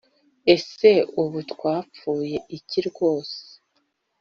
Ese 0.55 0.89
ubu 1.21 1.39
twapfuye 1.51 2.37
iki 2.57 2.79
rwose 2.89 3.39